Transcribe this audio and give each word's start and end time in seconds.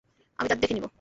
আমি 0.39 0.47
তাদের 0.49 0.61
দেখে 0.63 0.75
নিবো। 0.75 0.89